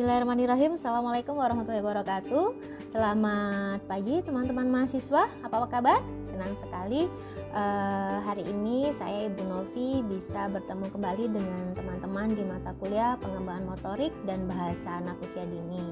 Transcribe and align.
Bismillahirrahmanirrahim. 0.00 0.80
Assalamualaikum 0.80 1.36
warahmatullahi 1.36 1.84
wabarakatuh. 1.84 2.56
Selamat 2.88 3.84
pagi 3.84 4.24
teman-teman 4.24 4.64
mahasiswa. 4.72 5.28
Apa 5.44 5.68
kabar? 5.68 6.00
Senang 6.24 6.56
sekali. 6.56 7.04
Uh, 7.52 8.16
Hari 8.24 8.48
ini 8.48 8.96
saya 8.96 9.28
Ibu 9.28 9.44
Novi 9.44 10.00
bisa 10.08 10.48
bertemu 10.48 10.88
kembali 10.88 11.24
dengan 11.36 11.76
teman-teman 11.76 12.32
di 12.32 12.40
mata 12.48 12.72
kuliah 12.80 13.20
Pengembangan 13.20 13.76
motorik 13.76 14.16
dan 14.24 14.48
bahasa 14.48 15.04
anak 15.04 15.20
usia 15.20 15.44
dini. 15.44 15.84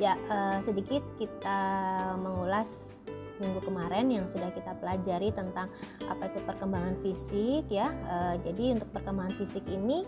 Ya 0.00 0.16
uh, 0.32 0.64
sedikit 0.64 1.04
kita 1.20 1.60
mengulas 2.24 2.96
minggu 3.44 3.60
kemarin 3.60 4.08
yang 4.08 4.24
sudah 4.24 4.48
kita 4.56 4.72
pelajari 4.80 5.36
tentang 5.36 5.68
apa 6.08 6.32
itu 6.32 6.40
perkembangan 6.48 6.96
fisik 7.06 7.68
ya. 7.70 7.86
E, 7.86 8.16
jadi 8.42 8.74
untuk 8.74 8.90
perkembangan 8.90 9.34
fisik 9.38 9.62
ini 9.70 10.02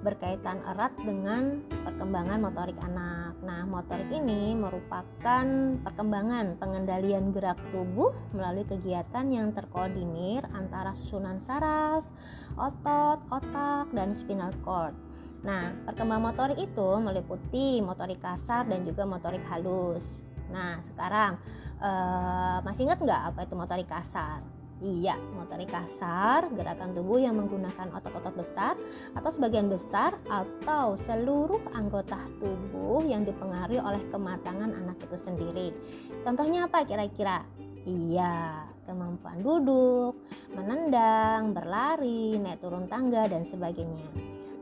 berkaitan 0.00 0.60
erat 0.64 0.92
dengan 1.00 1.60
perkembangan 1.84 2.40
motorik 2.40 2.76
anak. 2.80 3.36
Nah, 3.44 3.68
motorik 3.68 4.08
ini 4.08 4.56
merupakan 4.56 5.44
perkembangan 5.84 6.56
pengendalian 6.56 7.32
gerak 7.32 7.60
tubuh 7.72 8.12
melalui 8.32 8.64
kegiatan 8.64 9.28
yang 9.28 9.52
terkoordinir 9.52 10.44
antara 10.56 10.96
susunan 10.96 11.36
saraf, 11.40 12.08
otot, 12.56 13.20
otak, 13.28 13.92
dan 13.92 14.16
spinal 14.16 14.52
cord. 14.64 14.96
Nah, 15.40 15.72
perkembangan 15.88 16.32
motorik 16.32 16.58
itu 16.60 16.88
meliputi 17.00 17.80
motorik 17.80 18.20
kasar 18.20 18.68
dan 18.68 18.84
juga 18.84 19.08
motorik 19.08 19.44
halus. 19.48 20.20
Nah, 20.52 20.82
sekarang 20.84 21.40
uh, 21.80 22.58
masih 22.60 22.84
ingat 22.88 23.00
nggak 23.00 23.22
apa 23.32 23.40
itu 23.48 23.54
motorik 23.56 23.88
kasar? 23.88 24.59
Iya, 24.80 25.12
motorik 25.36 25.68
kasar, 25.68 26.48
gerakan 26.56 26.96
tubuh 26.96 27.20
yang 27.20 27.36
menggunakan 27.36 27.92
otot-otot 28.00 28.32
besar 28.32 28.80
atau 29.12 29.28
sebagian 29.28 29.68
besar 29.68 30.16
atau 30.24 30.96
seluruh 30.96 31.60
anggota 31.76 32.16
tubuh 32.40 33.04
yang 33.04 33.28
dipengaruhi 33.28 33.76
oleh 33.76 34.00
kematangan 34.08 34.72
anak 34.72 34.96
itu 35.04 35.20
sendiri. 35.20 35.68
Contohnya 36.24 36.64
apa 36.64 36.88
kira-kira? 36.88 37.44
Iya, 37.84 38.64
kemampuan 38.88 39.44
duduk, 39.44 40.16
menendang, 40.56 41.52
berlari, 41.52 42.40
naik 42.40 42.64
turun 42.64 42.88
tangga 42.88 43.28
dan 43.28 43.44
sebagainya. 43.44 44.08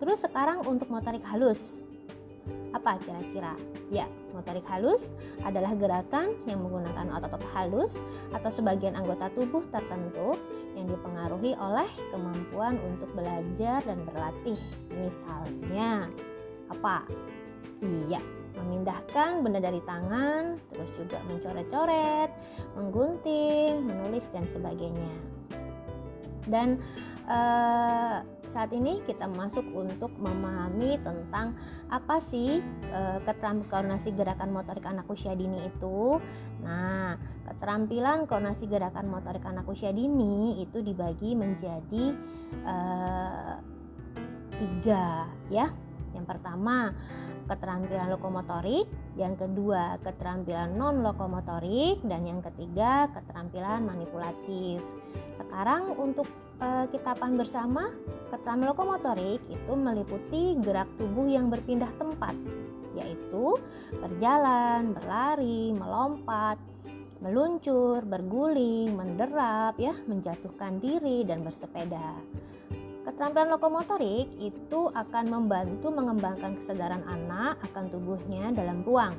Terus 0.03 0.27
sekarang 0.27 0.67
untuk 0.67 0.91
motorik 0.91 1.23
halus. 1.31 1.79
Apa 2.77 3.01
kira-kira? 3.01 3.57
Ya, 3.89 4.05
motorik 4.37 4.65
halus 4.69 5.17
adalah 5.41 5.73
gerakan 5.73 6.37
yang 6.45 6.61
menggunakan 6.61 7.09
otot-otot 7.17 7.49
halus 7.57 8.01
atau 8.37 8.51
sebagian 8.53 8.93
anggota 8.93 9.33
tubuh 9.33 9.65
tertentu 9.73 10.37
yang 10.77 10.87
dipengaruhi 10.89 11.57
oleh 11.57 11.89
kemampuan 12.13 12.77
untuk 12.85 13.09
belajar 13.17 13.81
dan 13.83 13.99
berlatih. 14.05 14.61
Misalnya, 14.93 16.13
apa? 16.69 17.09
Iya, 17.81 18.21
memindahkan 18.59 19.41
benda 19.41 19.63
dari 19.63 19.81
tangan, 19.87 20.59
terus 20.69 20.91
juga 20.99 21.23
mencoret-coret, 21.31 22.31
menggunting, 22.77 23.87
menulis 23.87 24.27
dan 24.35 24.45
sebagainya. 24.51 25.15
Dan 26.49 26.81
uh, 27.29 28.25
saat 28.49 28.73
ini 28.73 29.05
kita 29.05 29.29
masuk 29.29 29.63
untuk 29.77 30.11
memahami 30.17 30.97
tentang 31.05 31.53
apa 31.93 32.17
sih 32.19 32.65
e, 32.65 33.01
keterampilan 33.23 33.69
koordinasi 33.69 34.17
gerakan 34.17 34.51
motorik 34.51 34.89
anak 34.89 35.05
usia 35.13 35.37
dini 35.37 35.69
itu. 35.69 36.17
Nah, 36.65 37.21
keterampilan 37.45 38.25
koordinasi 38.25 38.65
gerakan 38.67 39.13
motorik 39.13 39.45
anak 39.45 39.69
usia 39.69 39.93
dini 39.93 40.65
itu 40.65 40.81
dibagi 40.81 41.37
menjadi 41.37 42.17
e, 42.65 42.77
tiga 44.57 45.29
ya. 45.53 45.69
Yang 46.17 46.25
pertama 46.25 46.97
keterampilan 47.49 48.13
lokomotorik, 48.13 48.85
yang 49.17 49.35
kedua 49.35 49.97
keterampilan 50.05 50.77
non 50.77 51.01
lokomotorik, 51.01 52.05
dan 52.05 52.29
yang 52.29 52.45
ketiga 52.45 53.09
keterampilan 53.17 53.89
manipulatif. 53.89 54.85
Sekarang 55.35 55.97
untuk 55.97 56.29
uh, 56.61 56.85
kita 56.93 57.17
paham 57.17 57.41
bersama, 57.41 57.89
keterampilan 58.29 58.71
lokomotorik 58.77 59.41
itu 59.49 59.73
meliputi 59.73 60.55
gerak 60.61 60.87
tubuh 61.01 61.27
yang 61.27 61.49
berpindah 61.49 61.91
tempat, 61.97 62.37
yaitu 62.93 63.57
berjalan, 63.99 64.93
berlari, 64.93 65.73
melompat, 65.73 66.61
meluncur, 67.19 68.07
berguling, 68.07 68.95
menderap, 68.95 69.75
ya, 69.75 69.95
menjatuhkan 70.07 70.79
diri 70.79 71.27
dan 71.27 71.43
bersepeda. 71.43 72.15
Keterampilan 73.09 73.57
lokomotorik 73.57 74.29
itu 74.37 74.93
akan 74.93 75.25
membantu 75.33 75.89
mengembangkan 75.89 76.61
kesadaran 76.61 77.01
anak 77.09 77.57
akan 77.73 77.89
tubuhnya 77.89 78.53
dalam 78.53 78.85
ruang 78.85 79.17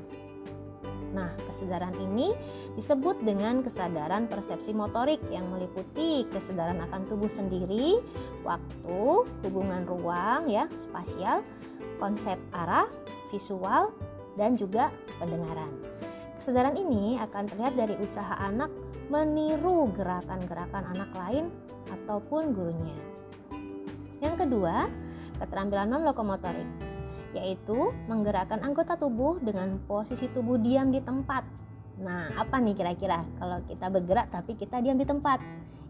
Nah, 1.10 1.34
kesadaran 1.50 1.98
ini 1.98 2.34
disebut 2.78 3.26
dengan 3.26 3.66
kesadaran 3.66 4.30
persepsi 4.30 4.78
motorik 4.78 5.18
yang 5.34 5.50
meliputi 5.50 6.26
kesadaran 6.30 6.80
akan 6.86 7.10
tubuh 7.10 7.30
sendiri, 7.30 7.98
waktu, 8.46 9.26
hubungan 9.26 9.90
ruang 9.90 10.46
ya, 10.46 10.70
spasial, 10.78 11.42
konsep 11.98 12.38
arah, 12.54 12.86
visual, 13.34 13.90
dan 14.38 14.54
juga 14.54 14.94
pendengaran. 15.18 15.74
Kesadaran 16.38 16.78
ini 16.78 17.20
akan 17.20 17.44
terlihat 17.52 17.74
dari 17.76 17.96
usaha 18.00 18.38
anak 18.40 18.72
meniru 19.10 19.90
gerakan-gerakan 19.98 20.94
anak 20.94 21.12
lain 21.18 21.46
ataupun 21.90 22.54
gurunya. 22.54 23.09
Yang 24.20 24.46
kedua, 24.46 24.88
keterampilan 25.40 25.88
non 25.88 26.04
lokomotorik 26.04 26.90
yaitu 27.30 27.94
menggerakkan 28.10 28.58
anggota 28.66 28.98
tubuh 28.98 29.38
dengan 29.38 29.78
posisi 29.86 30.26
tubuh 30.34 30.58
diam 30.58 30.90
di 30.90 30.98
tempat. 30.98 31.46
Nah, 32.00 32.32
apa 32.34 32.58
nih 32.58 32.74
kira-kira 32.74 33.22
kalau 33.38 33.62
kita 33.68 33.92
bergerak 33.92 34.34
tapi 34.34 34.58
kita 34.58 34.82
diam 34.82 34.98
di 34.98 35.06
tempat? 35.06 35.38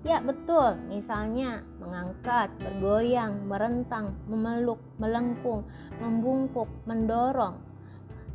Ya, 0.04 0.24
betul. 0.24 0.80
Misalnya 0.88 1.64
mengangkat, 1.80 2.56
bergoyang, 2.60 3.48
merentang, 3.48 4.16
memeluk, 4.32 4.80
melengkung, 4.96 5.68
membungkuk, 6.00 6.72
mendorong. 6.88 7.60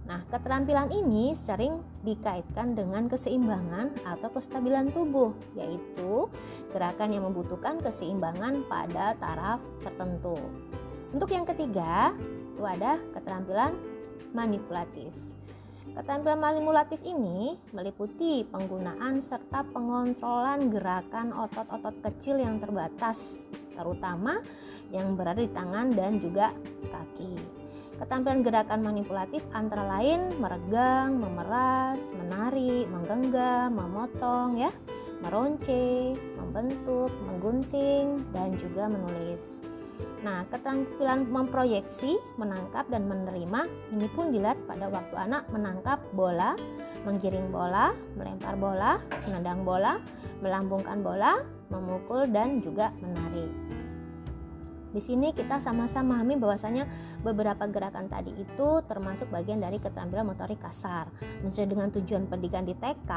Nah, 0.04 0.20
keterampilan 0.28 0.92
ini 0.92 1.32
sering 1.32 1.80
dikaitkan 2.04 2.76
dengan 2.76 3.08
keseimbangan 3.08 3.96
atau 4.04 4.28
kestabilan 4.28 4.92
tubuh, 4.92 5.32
yaitu 5.56 6.28
gerakan 6.70 7.10
yang 7.16 7.24
membutuhkan 7.26 7.80
keseimbangan 7.80 8.68
pada 8.68 9.16
taraf 9.16 9.58
tertentu. 9.80 10.36
Untuk 11.10 11.32
yang 11.32 11.48
ketiga, 11.48 12.12
itu 12.54 12.62
ada 12.62 13.00
keterampilan 13.16 13.72
manipulatif. 14.36 15.10
Keterampilan 15.94 16.40
manipulatif 16.40 17.00
ini 17.06 17.54
meliputi 17.70 18.42
penggunaan 18.48 19.22
serta 19.22 19.62
pengontrolan 19.72 20.68
gerakan 20.68 21.30
otot-otot 21.32 21.94
kecil 22.02 22.40
yang 22.40 22.58
terbatas, 22.58 23.48
terutama 23.72 24.42
yang 24.90 25.14
berada 25.14 25.38
di 25.38 25.50
tangan 25.52 25.94
dan 25.94 26.18
juga 26.18 26.50
kaki. 26.88 27.63
Keterampilan 27.94 28.42
gerakan 28.42 28.80
manipulatif 28.82 29.40
antara 29.54 29.86
lain 29.86 30.34
meregang, 30.42 31.14
memeras, 31.22 32.02
menari, 32.18 32.90
menggenggam, 32.90 33.70
memotong 33.70 34.58
ya, 34.58 34.70
meronce, 35.22 36.18
membentuk, 36.34 37.14
menggunting 37.22 38.18
dan 38.34 38.58
juga 38.58 38.90
menulis. 38.90 39.62
Nah, 40.26 40.42
keterampilan 40.50 41.30
memproyeksi, 41.30 42.18
menangkap 42.34 42.90
dan 42.90 43.06
menerima 43.06 43.70
ini 43.94 44.10
pun 44.10 44.34
dilihat 44.34 44.58
pada 44.66 44.90
waktu 44.90 45.14
anak 45.14 45.46
menangkap 45.54 46.02
bola, 46.18 46.58
menggiring 47.06 47.46
bola, 47.54 47.94
melempar 48.18 48.58
bola, 48.58 48.98
menendang 49.30 49.62
bola, 49.62 50.02
melambungkan 50.42 50.98
bola, 50.98 51.46
memukul 51.70 52.26
dan 52.26 52.58
juga 52.58 52.90
menarik. 52.98 53.53
Di 54.94 55.02
sini 55.02 55.34
kita 55.34 55.58
sama-sama 55.58 56.14
memahami 56.14 56.38
bahwasanya 56.38 56.86
beberapa 57.26 57.66
gerakan 57.66 58.06
tadi 58.06 58.30
itu 58.38 58.68
termasuk 58.86 59.26
bagian 59.34 59.58
dari 59.58 59.82
keterampilan 59.82 60.30
motorik 60.30 60.62
kasar. 60.62 61.10
Sesuai 61.42 61.66
dengan 61.66 61.90
tujuan 61.90 62.30
pendidikan 62.30 62.62
di 62.62 62.78
TK 62.78 63.10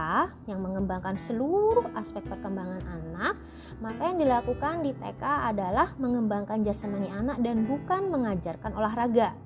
yang 0.50 0.58
mengembangkan 0.66 1.22
seluruh 1.22 1.86
aspek 1.94 2.26
perkembangan 2.26 2.82
anak, 2.82 3.38
maka 3.78 4.10
yang 4.10 4.18
dilakukan 4.18 4.82
di 4.82 4.98
TK 4.98 5.54
adalah 5.54 5.94
mengembangkan 6.02 6.66
jasmani 6.66 7.14
anak 7.14 7.38
dan 7.46 7.70
bukan 7.70 8.10
mengajarkan 8.10 8.74
olahraga. 8.74 9.38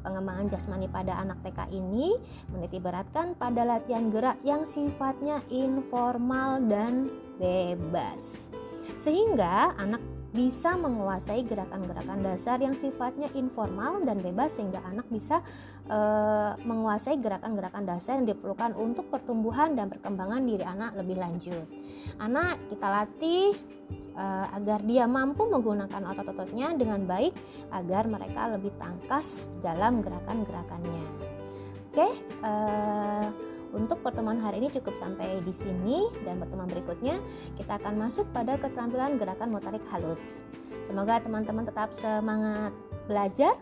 Pengembangan 0.00 0.46
jasmani 0.48 0.88
pada 0.88 1.18
anak 1.20 1.44
TK 1.44 1.68
ini 1.76 2.16
menitiberatkan 2.48 3.36
pada 3.36 3.66
latihan 3.66 4.08
gerak 4.08 4.40
yang 4.46 4.64
sifatnya 4.64 5.42
informal 5.52 6.62
dan 6.64 7.10
bebas. 7.36 8.48
Sehingga 9.02 9.74
anak 9.76 10.15
bisa 10.36 10.76
menguasai 10.76 11.48
gerakan-gerakan 11.48 12.20
dasar 12.20 12.60
yang 12.60 12.76
sifatnya 12.76 13.32
informal 13.32 14.04
dan 14.04 14.20
bebas 14.20 14.60
sehingga 14.60 14.84
anak 14.84 15.08
bisa 15.08 15.40
e, 15.88 15.98
menguasai 16.60 17.16
gerakan-gerakan 17.16 17.88
dasar 17.88 18.20
yang 18.20 18.36
diperlukan 18.36 18.76
untuk 18.76 19.08
pertumbuhan 19.08 19.72
dan 19.72 19.88
perkembangan 19.88 20.44
diri 20.44 20.60
anak 20.68 20.92
lebih 21.00 21.16
lanjut. 21.16 21.64
Anak 22.20 22.60
kita 22.68 22.84
latih 22.84 23.56
e, 24.12 24.24
agar 24.52 24.84
dia 24.84 25.08
mampu 25.08 25.48
menggunakan 25.48 26.04
otot-ototnya 26.12 26.76
dengan 26.76 27.08
baik 27.08 27.32
agar 27.72 28.04
mereka 28.04 28.52
lebih 28.52 28.76
tangkas 28.76 29.48
dalam 29.64 30.04
gerakan-gerakannya. 30.04 31.04
Oke, 31.96 32.12
e, 32.44 32.52
untuk 33.76 34.00
pertemuan 34.00 34.40
hari 34.40 34.64
ini 34.64 34.72
cukup 34.72 34.96
sampai 34.96 35.44
di 35.44 35.52
sini 35.52 36.08
dan 36.24 36.40
pertemuan 36.40 36.66
berikutnya 36.66 37.20
kita 37.60 37.76
akan 37.76 38.00
masuk 38.00 38.24
pada 38.32 38.56
keterampilan 38.56 39.20
gerakan 39.20 39.52
motorik 39.52 39.84
halus. 39.92 40.40
Semoga 40.88 41.20
teman-teman 41.20 41.68
tetap 41.68 41.92
semangat 41.92 42.72
belajar 43.04 43.54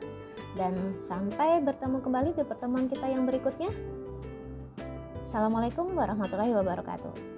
dan 0.54 0.94
sampai 0.96 1.58
bertemu 1.60 1.98
kembali 1.98 2.30
di 2.38 2.42
pertemuan 2.46 2.86
kita 2.86 3.10
yang 3.10 3.26
berikutnya. 3.26 3.74
Assalamualaikum 5.26 5.90
warahmatullahi 5.98 6.54
wabarakatuh. 6.54 7.33